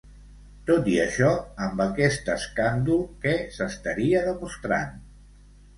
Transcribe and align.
Tot 0.69 0.87
i 0.93 0.95
això, 1.03 1.29
amb 1.67 1.83
aquest 1.85 2.33
escàndol, 2.39 3.05
què 3.27 3.37
s'estaria 3.61 4.27
demostrant? 4.31 5.03